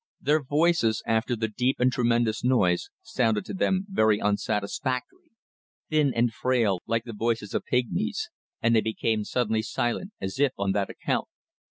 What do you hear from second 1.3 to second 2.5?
the deep and tremendous